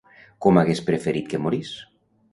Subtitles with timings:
[0.45, 1.75] Com hagués preferit que morís?